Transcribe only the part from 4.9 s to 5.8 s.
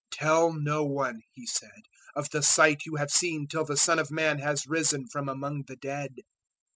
from among the